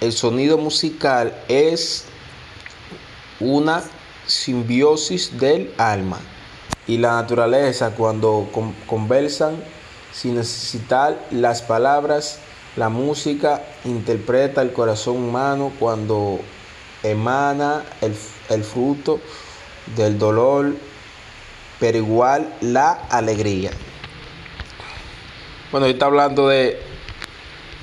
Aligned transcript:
El 0.00 0.12
sonido 0.12 0.58
musical 0.58 1.34
es 1.48 2.04
una 3.40 3.82
simbiosis 4.26 5.38
del 5.38 5.72
alma 5.78 6.18
y 6.86 6.98
la 6.98 7.12
naturaleza 7.12 7.92
cuando 7.92 8.48
conversan 8.86 9.56
sin 10.12 10.36
necesitar 10.36 11.18
las 11.30 11.62
palabras. 11.62 12.40
La 12.76 12.88
música 12.88 13.62
interpreta 13.84 14.62
el 14.62 14.72
corazón 14.72 15.16
humano 15.16 15.72
cuando 15.78 16.40
emana 17.02 17.84
el, 18.00 18.14
el 18.50 18.64
fruto 18.64 19.20
del 19.96 20.18
dolor, 20.18 20.74
pero 21.80 21.98
igual 21.98 22.54
la 22.60 22.92
alegría. 23.10 23.70
Bueno, 25.72 25.86
está 25.86 26.06
hablando 26.06 26.48
de 26.48 26.95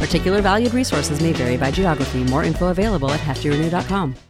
Particular 0.00 0.42
valued 0.42 0.74
resources 0.74 1.20
may 1.20 1.32
vary 1.32 1.56
by 1.56 1.70
geography. 1.70 2.24
More 2.24 2.42
info 2.42 2.68
available 2.68 3.10
at 3.10 3.20
heftyrenew.com. 3.20 4.29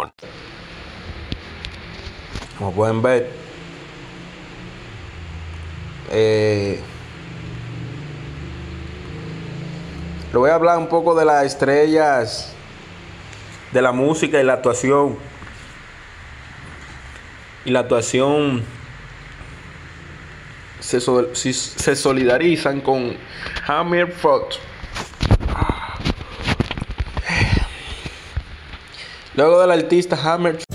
Como 2.57 2.73
pueden 2.73 3.01
ver, 3.01 3.31
eh, 6.11 6.79
le 10.31 10.37
voy 10.37 10.49
a 10.49 10.55
hablar 10.55 10.77
un 10.77 10.87
poco 10.87 11.15
de 11.15 11.25
las 11.25 11.45
estrellas 11.45 12.53
de 13.71 13.81
la 13.81 13.91
música 13.91 14.39
y 14.39 14.43
la 14.43 14.53
actuación. 14.53 15.17
Y 17.63 17.71
la 17.71 17.81
actuación 17.81 18.63
se, 20.79 20.99
se 20.99 21.95
solidarizan 21.95 22.81
con 22.81 23.15
Hammer 23.67 24.11
Fox. 24.11 24.59
Luego 29.35 29.61
del 29.61 29.71
artista 29.71 30.17
Hammer. 30.21 30.59